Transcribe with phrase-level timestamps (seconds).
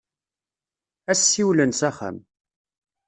[1.11, 2.17] Ad as-siwlen s axxam.